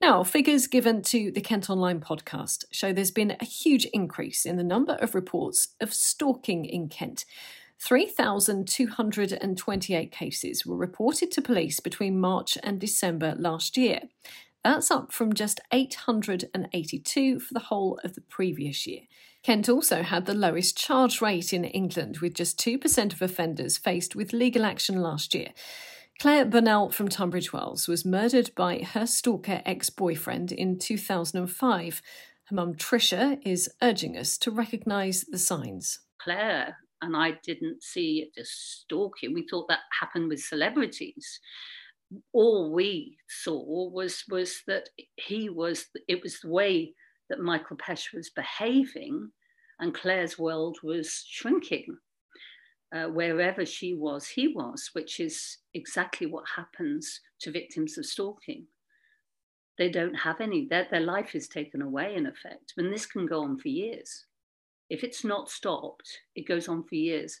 Now, 0.00 0.22
figures 0.22 0.68
given 0.68 1.02
to 1.02 1.32
the 1.32 1.40
Kent 1.40 1.68
Online 1.68 1.98
podcast 1.98 2.66
show 2.70 2.92
there's 2.92 3.10
been 3.10 3.36
a 3.40 3.44
huge 3.44 3.84
increase 3.86 4.46
in 4.46 4.56
the 4.56 4.62
number 4.62 4.92
of 4.92 5.14
reports 5.14 5.68
of 5.80 5.92
stalking 5.92 6.64
in 6.64 6.88
Kent. 6.88 7.24
3,228 7.80 10.12
cases 10.12 10.66
were 10.66 10.76
reported 10.76 11.30
to 11.32 11.42
police 11.42 11.80
between 11.80 12.20
March 12.20 12.56
and 12.62 12.80
December 12.80 13.34
last 13.38 13.76
year. 13.76 14.02
That's 14.64 14.90
up 14.90 15.12
from 15.12 15.34
just 15.34 15.60
882 15.72 17.40
for 17.40 17.54
the 17.54 17.60
whole 17.60 18.00
of 18.02 18.14
the 18.14 18.20
previous 18.20 18.86
year. 18.86 19.02
Kent 19.44 19.68
also 19.68 20.02
had 20.02 20.26
the 20.26 20.34
lowest 20.34 20.76
charge 20.76 21.20
rate 21.20 21.52
in 21.52 21.64
England, 21.64 22.18
with 22.18 22.34
just 22.34 22.58
2% 22.58 23.12
of 23.12 23.22
offenders 23.22 23.78
faced 23.78 24.16
with 24.16 24.32
legal 24.32 24.64
action 24.64 25.00
last 25.00 25.32
year. 25.32 25.50
Clare 26.18 26.44
Bernal 26.44 26.90
from 26.90 27.08
Tunbridge 27.08 27.52
Wells 27.52 27.86
was 27.86 28.04
murdered 28.04 28.50
by 28.56 28.80
her 28.80 29.06
stalker 29.06 29.62
ex 29.64 29.88
boyfriend 29.88 30.50
in 30.50 30.76
2005. 30.76 32.02
Her 32.46 32.54
mum 32.54 32.74
Tricia 32.74 33.40
is 33.46 33.70
urging 33.80 34.16
us 34.16 34.36
to 34.38 34.50
recognise 34.50 35.24
the 35.28 35.38
signs. 35.38 36.00
Clare 36.20 36.78
and 37.02 37.16
I 37.16 37.38
didn't 37.42 37.82
see 37.82 38.20
it 38.22 38.40
as 38.40 38.50
stalking. 38.50 39.34
We 39.34 39.46
thought 39.48 39.68
that 39.68 39.80
happened 40.00 40.28
with 40.28 40.40
celebrities. 40.40 41.40
All 42.32 42.72
we 42.72 43.18
saw 43.28 43.90
was 43.90 44.24
was 44.28 44.62
that 44.66 44.88
he 45.16 45.50
was. 45.50 45.86
It 46.08 46.22
was 46.22 46.40
the 46.40 46.48
way 46.48 46.94
that 47.28 47.40
Michael 47.40 47.76
Pech 47.76 48.00
was 48.14 48.30
behaving, 48.30 49.30
and 49.78 49.94
Clare's 49.94 50.38
world 50.38 50.78
was 50.82 51.24
shrinking. 51.28 51.98
Uh, 52.90 53.04
wherever 53.04 53.66
she 53.66 53.92
was, 53.92 54.26
he 54.26 54.48
was, 54.48 54.88
which 54.94 55.20
is 55.20 55.58
exactly 55.74 56.26
what 56.26 56.44
happens 56.56 57.20
to 57.38 57.50
victims 57.50 57.98
of 57.98 58.06
stalking. 58.06 58.66
They 59.76 59.90
don't 59.90 60.14
have 60.14 60.40
any, 60.40 60.66
their, 60.68 60.88
their 60.90 61.00
life 61.00 61.34
is 61.34 61.48
taken 61.48 61.82
away 61.82 62.14
in 62.16 62.24
effect, 62.24 62.72
and 62.78 62.90
this 62.90 63.04
can 63.04 63.26
go 63.26 63.42
on 63.42 63.58
for 63.58 63.68
years. 63.68 64.24
If 64.90 65.04
it's 65.04 65.24
not 65.24 65.50
stopped, 65.50 66.08
it 66.34 66.46
goes 66.46 66.68
on 66.68 66.84
for 66.84 66.94
years. 66.94 67.40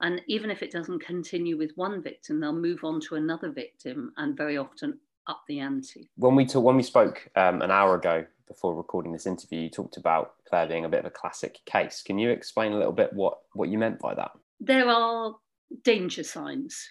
And 0.00 0.20
even 0.26 0.50
if 0.50 0.62
it 0.62 0.70
doesn't 0.70 1.04
continue 1.04 1.56
with 1.56 1.72
one 1.76 2.02
victim, 2.02 2.40
they'll 2.40 2.52
move 2.52 2.84
on 2.84 3.00
to 3.02 3.14
another 3.14 3.50
victim 3.50 4.12
and 4.16 4.36
very 4.36 4.56
often 4.56 4.98
up 5.26 5.42
the 5.48 5.60
ante. 5.60 6.10
When 6.16 6.34
we 6.34 6.44
talk, 6.44 6.64
when 6.64 6.76
we 6.76 6.82
spoke 6.82 7.28
um, 7.36 7.62
an 7.62 7.70
hour 7.70 7.94
ago 7.94 8.26
before 8.46 8.74
recording 8.74 9.12
this 9.12 9.26
interview, 9.26 9.60
you 9.60 9.70
talked 9.70 9.96
about 9.96 10.34
Clare 10.48 10.66
being 10.66 10.84
a 10.84 10.88
bit 10.88 11.00
of 11.00 11.06
a 11.06 11.10
classic 11.10 11.60
case. 11.64 12.02
Can 12.02 12.18
you 12.18 12.30
explain 12.30 12.72
a 12.72 12.76
little 12.76 12.92
bit 12.92 13.12
what 13.12 13.38
what 13.54 13.68
you 13.68 13.78
meant 13.78 13.98
by 14.00 14.14
that? 14.14 14.32
There 14.60 14.88
are 14.88 15.34
danger 15.82 16.22
signs, 16.22 16.88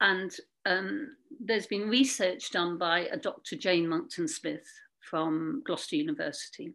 and 0.00 0.34
um, 0.66 1.16
there's 1.40 1.66
been 1.66 1.88
research 1.88 2.50
done 2.50 2.78
by 2.78 3.00
a 3.10 3.16
Dr. 3.16 3.56
Jane 3.56 3.88
Monckton 3.88 4.28
Smith 4.28 4.66
from 5.00 5.62
Gloucester 5.64 5.96
University, 5.96 6.74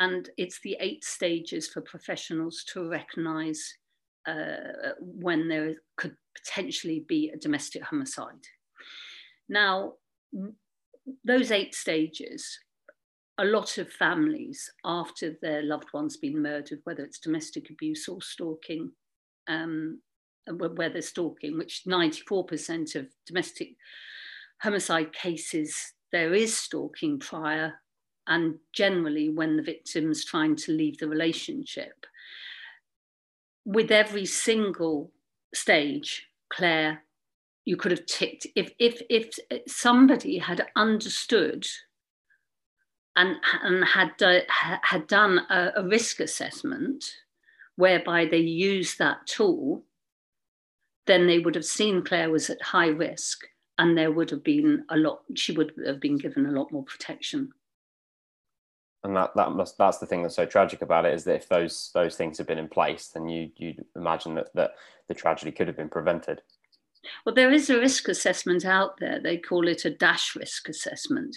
and 0.00 0.28
it's 0.36 0.60
the 0.60 0.76
eight 0.80 1.04
stages 1.04 1.68
for 1.68 1.80
professionals 1.80 2.64
to 2.72 2.88
recognise 2.88 3.74
uh, 4.26 4.92
when 5.00 5.48
there 5.48 5.74
could 5.96 6.16
potentially 6.36 7.04
be 7.08 7.30
a 7.30 7.38
domestic 7.38 7.82
homicide. 7.82 8.44
Now, 9.48 9.94
those 11.24 11.50
eight 11.52 11.74
stages, 11.74 12.58
a 13.38 13.44
lot 13.44 13.78
of 13.78 13.92
families, 13.92 14.70
after 14.84 15.36
their 15.42 15.62
loved 15.62 15.88
one's 15.92 16.16
been 16.16 16.40
murdered, 16.40 16.80
whether 16.84 17.04
it's 17.04 17.18
domestic 17.18 17.70
abuse 17.70 18.08
or 18.08 18.20
stalking, 18.22 18.90
um, 19.48 20.00
where 20.46 20.90
they're 20.90 21.02
stalking, 21.02 21.58
which 21.58 21.82
94% 21.86 22.96
of 22.96 23.06
domestic 23.26 23.76
homicide 24.62 25.12
cases, 25.12 25.92
there 26.12 26.34
is 26.34 26.56
stalking 26.56 27.18
prior, 27.18 27.74
and 28.26 28.56
generally 28.72 29.28
when 29.30 29.56
the 29.56 29.62
victim's 29.62 30.24
trying 30.24 30.56
to 30.56 30.72
leave 30.72 30.98
the 30.98 31.08
relationship 31.08 32.06
with 33.64 33.90
every 33.90 34.26
single 34.26 35.10
stage, 35.54 36.26
Clare, 36.52 37.02
you 37.64 37.76
could 37.76 37.92
have 37.92 38.06
ticked 38.06 38.46
if 38.54 38.72
if 38.78 39.00
if 39.08 39.30
somebody 39.66 40.38
had 40.38 40.66
understood 40.76 41.66
and 43.16 43.36
and 43.62 43.84
had 43.84 44.22
uh, 44.22 44.40
had 44.82 45.06
done 45.06 45.40
a, 45.48 45.72
a 45.76 45.86
risk 45.86 46.20
assessment 46.20 47.04
whereby 47.76 48.26
they 48.26 48.38
used 48.38 48.98
that 48.98 49.26
tool, 49.26 49.82
then 51.06 51.26
they 51.26 51.38
would 51.38 51.54
have 51.54 51.64
seen 51.64 52.04
Clare 52.04 52.30
was 52.30 52.50
at 52.50 52.60
high 52.60 52.88
risk, 52.88 53.46
and 53.78 53.96
there 53.96 54.12
would 54.12 54.30
have 54.30 54.44
been 54.44 54.84
a 54.90 54.96
lot. 54.96 55.22
She 55.34 55.52
would 55.52 55.72
have 55.86 56.00
been 56.00 56.18
given 56.18 56.46
a 56.46 56.52
lot 56.52 56.70
more 56.70 56.84
protection 56.84 57.50
and 59.04 59.14
that 59.16 59.32
that 59.36 59.52
must 59.52 59.78
that's 59.78 59.98
the 59.98 60.06
thing 60.06 60.22
that's 60.22 60.36
so 60.36 60.46
tragic 60.46 60.82
about 60.82 61.04
it 61.04 61.14
is 61.14 61.24
that 61.24 61.36
if 61.36 61.48
those 61.48 61.90
those 61.94 62.16
things 62.16 62.38
had 62.38 62.46
been 62.46 62.58
in 62.58 62.68
place 62.68 63.08
then 63.08 63.28
you 63.28 63.50
you 63.56 63.74
imagine 63.94 64.34
that 64.34 64.52
that 64.54 64.72
the 65.08 65.14
tragedy 65.14 65.52
could 65.52 65.68
have 65.68 65.76
been 65.76 65.88
prevented. 65.88 66.42
Well 67.24 67.34
there 67.34 67.52
is 67.52 67.70
a 67.70 67.78
risk 67.78 68.08
assessment 68.08 68.64
out 68.64 68.98
there. 68.98 69.20
They 69.20 69.36
call 69.36 69.68
it 69.68 69.84
a 69.84 69.90
DASH 69.90 70.34
risk 70.34 70.68
assessment. 70.68 71.36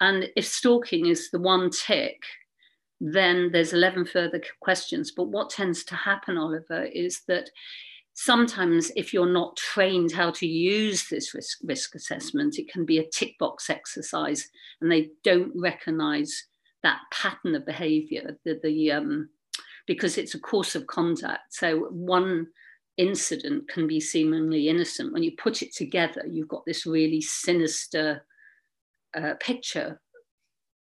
And 0.00 0.28
if 0.36 0.44
stalking 0.44 1.06
is 1.06 1.30
the 1.30 1.40
one 1.40 1.70
tick 1.70 2.22
then 3.00 3.50
there's 3.52 3.72
11 3.72 4.06
further 4.06 4.40
questions. 4.60 5.10
But 5.10 5.28
what 5.28 5.50
tends 5.50 5.84
to 5.84 5.94
happen 5.94 6.38
oliver 6.38 6.84
is 6.84 7.22
that 7.28 7.50
sometimes 8.14 8.90
if 8.96 9.12
you're 9.12 9.26
not 9.30 9.56
trained 9.56 10.12
how 10.12 10.30
to 10.30 10.46
use 10.46 11.08
this 11.08 11.34
risk, 11.34 11.58
risk 11.64 11.94
assessment 11.94 12.58
it 12.58 12.70
can 12.72 12.84
be 12.84 12.98
a 12.98 13.10
tick 13.10 13.36
box 13.38 13.68
exercise 13.68 14.48
and 14.80 14.90
they 14.90 15.10
don't 15.22 15.52
recognize 15.54 16.46
that 16.84 17.00
pattern 17.10 17.56
of 17.56 17.66
behavior, 17.66 18.38
the, 18.44 18.60
the 18.62 18.92
um, 18.92 19.28
because 19.86 20.16
it's 20.16 20.34
a 20.34 20.40
course 20.40 20.74
of 20.76 20.86
conduct. 20.86 21.40
So 21.50 21.88
one 21.90 22.46
incident 22.96 23.68
can 23.68 23.86
be 23.86 24.00
seemingly 24.00 24.68
innocent. 24.68 25.12
When 25.12 25.24
you 25.24 25.32
put 25.36 25.62
it 25.62 25.74
together, 25.74 26.22
you've 26.30 26.48
got 26.48 26.64
this 26.64 26.86
really 26.86 27.20
sinister 27.20 28.24
uh, 29.16 29.34
picture 29.40 30.00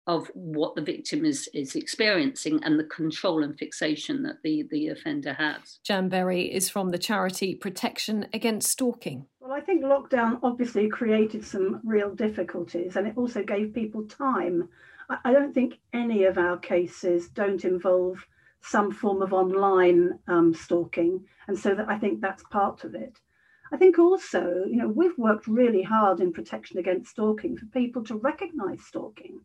of 0.05 0.29
what 0.33 0.75
the 0.75 0.81
victim 0.81 1.23
is 1.23 1.47
is 1.53 1.75
experiencing 1.75 2.61
and 2.63 2.77
the 2.77 2.83
control 2.83 3.41
and 3.41 3.57
fixation 3.57 4.23
that 4.23 4.35
the 4.43 4.65
the 4.69 4.89
offender 4.89 5.33
has. 5.33 5.79
Jan 5.83 6.09
Berry 6.09 6.53
is 6.53 6.69
from 6.69 6.89
the 6.89 6.97
charity 6.97 7.55
Protection 7.55 8.27
Against 8.33 8.69
Stalking. 8.69 9.27
Well, 9.39 9.53
I 9.53 9.61
think 9.61 9.83
lockdown 9.83 10.39
obviously 10.43 10.89
created 10.89 11.45
some 11.45 11.79
real 11.85 12.13
difficulties 12.13 12.97
and 12.97 13.07
it 13.07 13.17
also 13.17 13.43
gave 13.43 13.73
people 13.73 14.03
time 14.03 14.67
I 15.09 15.33
don't 15.33 15.53
think 15.53 15.79
any 15.91 16.23
of 16.23 16.37
our 16.37 16.57
cases 16.57 17.29
don't 17.29 17.65
involve 17.65 18.25
some 18.61 18.91
form 18.91 19.21
of 19.21 19.33
online 19.33 20.19
um, 20.27 20.53
stalking, 20.53 21.25
and 21.47 21.59
so 21.59 21.75
that 21.75 21.89
I 21.89 21.99
think 21.99 22.21
that's 22.21 22.43
part 22.43 22.83
of 22.85 22.95
it. 22.95 23.19
I 23.71 23.77
think 23.77 23.99
also, 23.99 24.63
you 24.65 24.77
know, 24.77 24.87
we've 24.87 25.17
worked 25.17 25.47
really 25.47 25.83
hard 25.83 26.21
in 26.21 26.31
protection 26.31 26.77
against 26.77 27.11
stalking 27.11 27.57
for 27.57 27.65
people 27.65 28.03
to 28.05 28.15
recognise 28.15 28.81
stalking. 28.85 29.41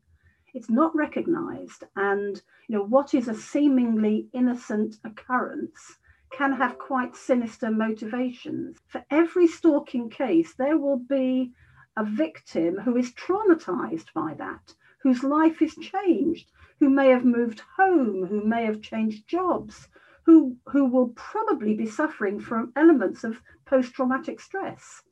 It's 0.55 0.71
not 0.71 0.95
recognised, 0.95 1.85
and 1.97 2.41
you 2.69 2.77
know 2.77 2.85
what 2.85 3.13
is 3.13 3.27
a 3.27 3.35
seemingly 3.35 4.29
innocent 4.33 4.97
occurrence 5.05 5.99
can 6.31 6.53
have 6.53 6.79
quite 6.79 7.17
sinister 7.17 7.71
motivations. 7.71 8.79
For 8.87 9.05
every 9.11 9.49
stalking 9.49 10.11
case, 10.11 10.55
there 10.55 10.79
will 10.79 10.99
be 10.99 11.53
a 11.97 12.05
victim 12.05 12.77
who 12.77 12.97
is 12.97 13.13
traumatized 13.13 14.13
by 14.15 14.35
that 14.35 14.75
whose 15.03 15.23
life 15.23 15.63
is 15.63 15.75
changed, 15.77 16.51
who 16.81 16.91
may 16.91 17.09
have 17.09 17.25
moved 17.25 17.63
home, 17.77 18.27
who 18.27 18.43
may 18.45 18.65
have 18.65 18.83
changed 18.83 19.27
jobs, 19.29 19.89
who, 20.25 20.57
who 20.67 20.85
will 20.85 21.09
probably 21.09 21.75
be 21.75 21.87
suffering 21.87 22.39
from 22.41 22.73
elements 22.77 23.25
of 23.25 23.41
post 23.65 23.95
traumatic 23.95 24.41
stress. 24.41 25.03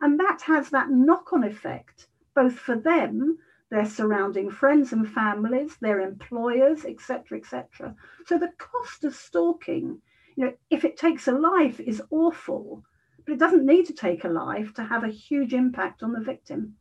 And 0.00 0.18
that 0.20 0.42
has 0.42 0.70
that 0.70 0.90
knock 0.90 1.32
on 1.32 1.44
effect, 1.44 2.08
both 2.34 2.58
for 2.58 2.76
them, 2.76 3.38
their 3.70 3.84
surrounding 3.84 4.50
friends 4.50 4.92
and 4.92 5.08
families, 5.08 5.76
their 5.80 6.00
employers, 6.00 6.84
etc., 6.84 7.38
etc. 7.38 7.94
So 8.26 8.38
the 8.38 8.52
cost 8.58 9.04
of 9.04 9.14
stalking, 9.14 10.00
you 10.36 10.46
know, 10.46 10.52
if 10.70 10.84
it 10.84 10.96
takes 10.96 11.28
a 11.28 11.32
life, 11.32 11.80
is 11.80 12.02
awful, 12.10 12.82
but 13.24 13.34
it 13.34 13.38
doesn't 13.38 13.66
need 13.66 13.86
to 13.86 13.92
take 13.92 14.24
a 14.24 14.28
life 14.28 14.74
to 14.74 14.84
have 14.84 15.04
a 15.04 15.08
huge 15.08 15.54
impact 15.54 16.02
on 16.02 16.12
the 16.12 16.20
victim. 16.20 16.76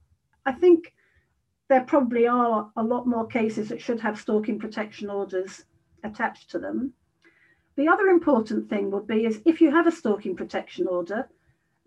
I 0.46 0.51
think 0.51 0.94
there 1.70 1.84
probably 1.84 2.28
are 2.28 2.72
a 2.76 2.84
lot 2.84 3.08
more 3.08 3.28
cases 3.28 3.70
that 3.70 3.82
should 3.82 4.02
have 4.02 4.20
stalking 4.20 4.60
protection 4.60 5.10
orders 5.10 5.64
attached 6.04 6.50
to 6.52 6.60
them. 6.60 6.94
The 7.76 7.88
other 7.88 8.08
important 8.08 8.70
thing 8.70 8.92
would 8.92 9.08
be 9.08 9.26
is 9.26 9.42
if 9.46 9.62
you 9.62 9.72
have 9.72 9.88
a 9.88 9.92
stalking 9.92 10.36
protection 10.36 10.88
order, 10.88 11.30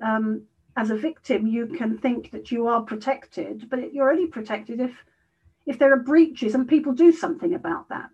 um, 0.00 0.42
as 0.76 0.90
a 0.90 0.96
victim, 0.96 1.46
you 1.46 1.66
can 1.66 1.98
think 1.98 2.30
that 2.30 2.50
you 2.50 2.66
are 2.66 2.82
protected, 2.82 3.68
but 3.68 3.92
you're 3.92 4.10
only 4.10 4.26
protected 4.26 4.80
if 4.80 4.92
if 5.64 5.78
there 5.78 5.92
are 5.92 6.02
breaches 6.02 6.54
and 6.54 6.66
people 6.66 6.92
do 6.92 7.12
something 7.12 7.54
about 7.54 7.88
that. 7.88 8.10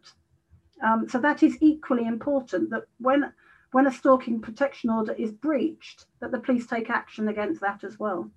Um, 0.85 1.09
so 1.09 1.19
that 1.19 1.43
is 1.43 1.57
equally 1.61 2.07
important 2.07 2.71
that 2.71 2.85
when 2.99 3.33
when 3.73 3.87
a 3.87 3.93
stalking 3.93 4.41
protection 4.41 4.91
order 4.91 5.13
is 5.13 5.31
breached, 5.31 6.07
that 6.21 6.33
the 6.33 6.41
police 6.41 6.67
take 6.67 6.91
action 6.91 7.29
against 7.29 7.61
that 7.61 7.85
as 7.85 7.99
well. 7.99 8.31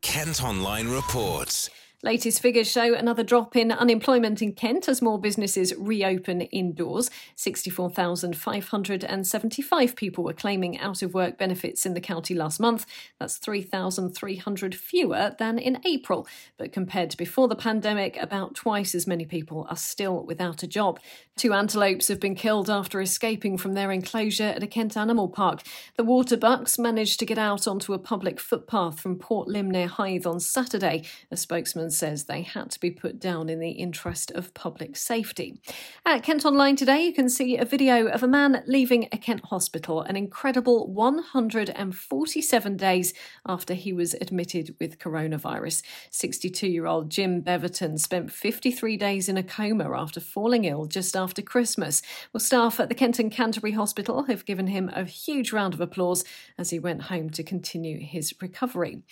Kent 0.00 0.42
Online 0.42 0.88
reports. 0.88 1.70
Latest 2.04 2.40
figures 2.40 2.70
show 2.70 2.94
another 2.94 3.24
drop 3.24 3.56
in 3.56 3.72
unemployment 3.72 4.40
in 4.40 4.52
Kent 4.52 4.88
as 4.88 5.02
more 5.02 5.20
businesses 5.20 5.74
reopen 5.76 6.42
indoors. 6.42 7.10
64,575 7.34 9.96
people 9.96 10.22
were 10.22 10.32
claiming 10.32 10.78
out 10.78 11.02
of 11.02 11.12
work 11.12 11.36
benefits 11.36 11.84
in 11.84 11.94
the 11.94 12.00
county 12.00 12.34
last 12.34 12.60
month. 12.60 12.86
That's 13.18 13.38
3,300 13.38 14.76
fewer 14.76 15.34
than 15.40 15.58
in 15.58 15.80
April. 15.84 16.28
But 16.56 16.70
compared 16.70 17.10
to 17.10 17.16
before 17.16 17.48
the 17.48 17.56
pandemic, 17.56 18.16
about 18.16 18.54
twice 18.54 18.94
as 18.94 19.08
many 19.08 19.24
people 19.24 19.66
are 19.68 19.76
still 19.76 20.24
without 20.24 20.62
a 20.62 20.68
job. 20.68 21.00
Two 21.38 21.52
antelopes 21.52 22.08
have 22.08 22.18
been 22.18 22.34
killed 22.34 22.68
after 22.68 23.00
escaping 23.00 23.58
from 23.58 23.74
their 23.74 23.92
enclosure 23.92 24.42
at 24.42 24.62
a 24.64 24.66
Kent 24.66 24.96
animal 24.96 25.28
park. 25.28 25.62
The 25.96 26.02
waterbucks 26.02 26.80
managed 26.80 27.20
to 27.20 27.26
get 27.26 27.38
out 27.38 27.68
onto 27.68 27.92
a 27.92 27.98
public 28.00 28.40
footpath 28.40 28.98
from 28.98 29.20
Port 29.20 29.46
Lympne 29.46 29.70
near 29.70 29.86
Hythe 29.86 30.26
on 30.26 30.40
Saturday. 30.40 31.04
A 31.30 31.36
spokesman 31.36 31.92
says 31.92 32.24
they 32.24 32.42
had 32.42 32.72
to 32.72 32.80
be 32.80 32.90
put 32.90 33.20
down 33.20 33.48
in 33.48 33.60
the 33.60 33.70
interest 33.70 34.32
of 34.32 34.52
public 34.52 34.96
safety. 34.96 35.60
At 36.04 36.24
Kent 36.24 36.44
Online 36.44 36.74
today, 36.74 37.04
you 37.04 37.12
can 37.12 37.28
see 37.28 37.56
a 37.56 37.64
video 37.64 38.08
of 38.08 38.24
a 38.24 38.28
man 38.28 38.64
leaving 38.66 39.08
a 39.12 39.16
Kent 39.16 39.44
hospital 39.44 40.02
an 40.02 40.16
incredible 40.16 40.88
147 40.88 42.76
days 42.76 43.14
after 43.46 43.74
he 43.74 43.92
was 43.92 44.14
admitted 44.14 44.74
with 44.80 44.98
coronavirus. 44.98 45.84
62 46.10 46.66
year 46.66 46.86
old 46.86 47.10
Jim 47.10 47.42
Beverton 47.42 47.96
spent 47.96 48.32
53 48.32 48.96
days 48.96 49.28
in 49.28 49.36
a 49.36 49.44
coma 49.44 49.96
after 49.96 50.18
falling 50.18 50.64
ill 50.64 50.86
just 50.86 51.14
after 51.14 51.27
after 51.28 51.42
Christmas. 51.42 52.00
Well, 52.32 52.40
staff 52.40 52.80
at 52.80 52.88
the 52.88 52.94
Kent 52.94 53.18
and 53.18 53.30
Canterbury 53.30 53.72
Hospital 53.72 54.22
have 54.22 54.46
given 54.46 54.68
him 54.68 54.90
a 54.94 55.04
huge 55.04 55.52
round 55.52 55.74
of 55.74 55.80
applause 55.82 56.24
as 56.56 56.70
he 56.70 56.78
went 56.78 57.02
home 57.02 57.28
to 57.28 57.42
continue 57.42 58.00
his 58.00 58.34
recovery. 58.40 59.02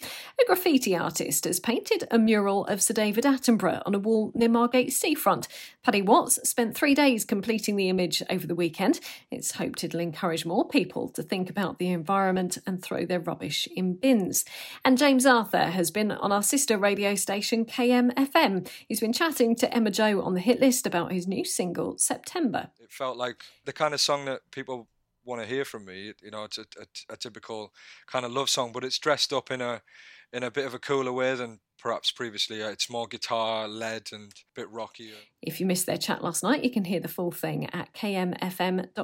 A 0.41 0.47
graffiti 0.47 0.97
artist 0.97 1.45
has 1.45 1.61
painted 1.61 2.09
a 2.11 2.19
mural 2.19 2.65
of 2.69 2.81
Sir 2.81 2.95
David 2.95 3.25
Attenborough 3.25 3.83
on 3.85 3.95
a 3.95 3.99
wall 3.99 4.33
near 4.35 4.49
Margate 4.49 4.95
Seafront. 4.95 5.47
Paddy 5.83 6.01
Watts 6.01 6.39
spent 6.49 6.75
three 6.75 6.95
days 6.95 7.27
completing 7.27 7.77
the 7.77 7.91
image 7.91 8.23
over 8.31 8.47
the 8.47 8.55
weekend. 8.55 8.99
It's 9.31 9.53
hoped 9.53 9.85
it'll 9.85 10.01
encourage 10.01 10.47
more 10.47 10.67
people 10.67 11.11
to 11.11 11.23
think 11.23 11.51
about 11.51 11.79
the 11.79 11.91
environment 11.91 12.57
and 12.67 12.83
throw 12.83 13.05
their 13.05 13.21
rubbish 13.21 13.69
in 13.77 13.93
bins. 13.93 14.47
And 14.87 14.97
James 14.97 15.27
Arthur 15.27 15.67
has 15.67 15.91
been 15.91 16.13
on 16.13 16.33
our 16.33 16.43
sister 16.43 16.79
radio 16.79 17.15
station 17.15 17.67
KMFM. 17.67 18.67
He's 18.89 19.01
been 19.01 19.13
chatting 19.13 19.55
to 19.57 19.75
Emma 19.75 19.91
Joe 19.91 20.23
on 20.23 20.33
the 20.33 20.41
hit 20.41 20.61
list 20.61 20.87
about 20.87 21.13
his 21.13 21.27
new 21.27 21.45
single, 21.45 21.99
September. 22.07 22.71
It 22.81 22.93
felt 22.93 23.17
like 23.17 23.45
the 23.65 23.73
kind 23.73 23.95
of 23.95 24.01
song 24.01 24.25
that 24.27 24.41
people 24.51 24.89
want 25.25 25.43
to 25.43 25.47
hear 25.47 25.65
from 25.65 25.85
me. 25.85 26.13
You 26.23 26.31
know, 26.31 26.45
it's 26.45 26.59
a, 26.59 26.67
a, 26.81 27.15
a, 27.15 27.17
typical 27.17 27.73
kind 28.07 28.25
of 28.25 28.33
love 28.33 28.49
song, 28.49 28.71
but 28.73 28.85
it's 28.85 28.99
dressed 28.99 29.33
up 29.33 29.51
in 29.51 29.61
a 29.61 29.83
in 30.33 30.43
a 30.43 30.51
bit 30.51 30.67
of 30.67 30.75
a 30.75 30.79
cooler 30.79 31.13
way 31.13 31.35
than 31.35 31.61
perhaps 31.87 32.11
previously. 32.11 32.65
Uh, 32.65 32.71
it's 32.71 32.91
more 32.91 33.07
guitar 33.07 33.69
led 33.69 34.09
and 34.11 34.33
a 34.33 34.61
bit 34.61 34.69
rocky. 34.73 35.13
If 35.41 35.61
you 35.61 35.67
missed 35.67 35.87
their 35.87 35.97
chat 35.97 36.21
last 36.21 36.43
night, 36.43 36.65
you 36.65 36.71
can 36.73 36.85
hear 36.85 36.99
the 36.99 37.07
full 37.07 37.31
thing 37.31 37.71
at 37.73 37.95
kmfm.co.uk. 37.95 38.99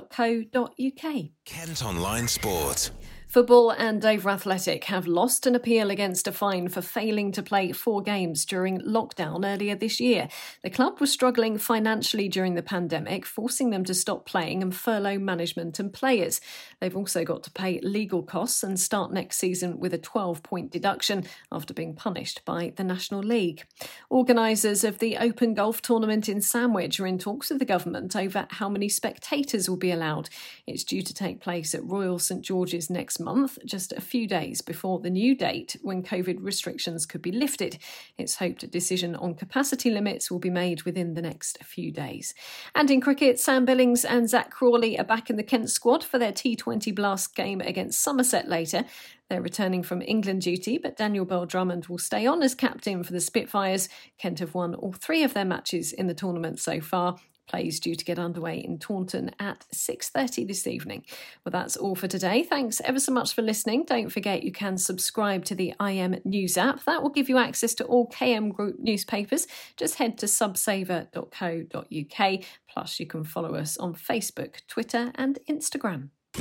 Kent 1.45 1.85
Online 1.85 2.27
Sport. 2.27 2.91
Football 3.33 3.71
and 3.71 4.03
Dover 4.03 4.29
Athletic 4.29 4.85
have 4.85 5.07
lost 5.07 5.47
an 5.47 5.55
appeal 5.55 5.91
against 5.91 6.29
a 6.29 6.33
fine 6.33 6.69
for 6.69 6.83
failing 6.83 7.33
to 7.33 7.43
play 7.43 7.73
four 7.73 8.03
games 8.03 8.45
during 8.45 8.83
lockdown 8.83 9.43
earlier 9.51 9.75
this 9.75 9.99
year. 10.01 10.29
The 10.63 10.69
club 10.69 11.01
was 11.01 11.11
struggling 11.11 11.57
financially 11.57 12.29
during 12.29 12.57
the 12.57 12.63
pandemic, 12.63 13.25
forcing 13.25 13.71
them 13.71 13.87
to 13.87 13.95
stop 13.95 14.27
playing 14.27 14.63
and 14.63 14.77
furlough 14.77 15.19
management 15.19 15.79
and 15.79 15.91
players. 15.91 16.43
They've 16.79 16.95
also 16.95 17.25
got 17.25 17.43
to 17.45 17.51
pay 17.51 17.81
legal 17.81 18.23
costs 18.23 18.63
and 18.63 18.79
start 18.79 19.15
next 19.15 19.39
season 19.39 19.81
with 19.81 19.95
a 19.95 19.99
12 19.99 20.43
point 20.43 20.71
deduction 20.71 21.25
after 21.51 21.73
being 21.73 21.95
punished 21.95 22.45
by 22.45 22.72
the 22.77 22.85
National 22.85 23.21
League. 23.21 23.65
Organisers 24.11 24.85
of 24.85 24.99
the 24.99 25.17
Open 25.17 25.55
Golf 25.55 25.83
Tournament 25.83 26.29
in 26.29 26.41
Sandwich 26.41 26.99
are 27.01 27.07
in 27.07 27.19
talks 27.19 27.51
with 27.51 27.59
the 27.59 27.65
government 27.65 28.15
over 28.17 28.47
how 28.51 28.69
many 28.69 28.89
spectators 28.89 29.69
will 29.69 29.77
be 29.77 29.91
allowed. 29.91 30.29
It's 30.67 30.85
due 30.85 31.03
to 31.03 31.15
take 31.15 31.41
place 31.41 31.75
at 31.75 31.85
Royal 31.85 32.19
St 32.19 32.43
George's 32.43 32.91
next 32.91 33.21
month, 33.21 33.59
just 33.65 33.93
a 33.93 34.01
few 34.01 34.27
days 34.27 34.61
before 34.61 35.01
the 35.01 35.11
new 35.11 35.35
date 35.35 35.77
when 35.83 36.03
COVID 36.03 36.39
restrictions 36.41 37.07
could 37.07 37.23
be 37.23 37.33
lifted. 37.33 37.79
It's 38.19 38.37
hoped 38.37 38.63
a 38.63 38.67
decision 38.67 39.15
on 39.15 39.35
capacity 39.35 39.91
limits 39.91 40.31
will 40.31 40.39
be 40.39 40.51
made 40.51 40.83
within 40.83 41.15
the 41.15 41.23
next 41.23 41.63
few 41.65 41.91
days. 41.91 42.35
And 42.75 42.91
in 42.91 43.01
cricket, 43.01 43.39
Sam 43.39 43.65
Billings 43.65 44.05
and 44.05 44.29
Zak 44.29 44.51
Crawley 44.51 44.99
are 44.99 45.05
back 45.05 45.31
in 45.31 45.37
the 45.37 45.43
Kent 45.43 45.71
squad 45.71 46.05
for 46.05 46.19
their 46.19 46.33
T20 46.33 46.95
Blast 46.95 47.35
game 47.35 47.61
against 47.61 48.01
Somerset 48.01 48.49
later. 48.49 48.85
They're 49.33 49.41
returning 49.41 49.83
from 49.83 50.03
England 50.03 50.43
duty, 50.43 50.77
but 50.77 50.99
Daniel 50.99 51.25
Bell 51.25 51.47
Drummond 51.47 51.87
will 51.87 51.97
stay 51.97 52.27
on 52.27 52.43
as 52.43 52.55
captain 52.55 53.03
for 53.03 53.15
the 53.15 53.21
Spitfires. 53.21 53.89
Kent 54.19 54.41
have 54.41 54.53
won 54.53 54.75
all 54.75 54.93
three 54.93 55.23
of 55.23 55.33
their 55.33 55.47
matches 55.47 55.91
in 55.91 56.07
the 56.07 56.13
tournament 56.13 56.61
so 56.61 56.83
far 56.83 57.17
Plays 57.49 57.81
due 57.81 57.95
to 57.95 58.05
get 58.05 58.19
underway 58.19 58.59
in 58.59 58.79
Taunton 58.79 59.31
at 59.39 59.65
6:30 59.73 60.47
this 60.47 60.67
evening. 60.67 61.05
Well, 61.45 61.51
that's 61.51 61.77
all 61.77 61.95
for 61.95 62.09
today. 62.09 62.45
Thanks 62.45 62.81
ever 62.85 63.01
so 63.01 63.13
much 63.13 63.35
for 63.35 63.43
listening. 63.43 63.85
Don't 63.85 64.13
forget 64.13 64.45
you 64.45 64.53
can 64.53 64.79
subscribe 64.79 65.45
to 65.47 65.55
the 65.55 65.75
IM 65.81 66.21
News 66.25 66.57
app. 66.57 66.85
That 66.85 67.03
will 67.03 67.11
give 67.11 67.29
you 67.29 67.37
access 67.39 67.75
to 67.77 67.85
all 67.85 68.09
KM 68.09 68.53
Group 68.53 68.79
newspapers. 68.79 69.47
Just 69.77 69.97
head 69.97 70.19
to 70.19 70.27
subsaver.co.uk. 70.27 72.45
Plus, 72.69 73.01
you 73.01 73.07
can 73.07 73.25
follow 73.25 73.57
us 73.57 73.77
on 73.77 73.95
Facebook, 73.95 74.65
Twitter, 74.69 75.11
and 75.17 75.41
Instagram. 75.49 76.11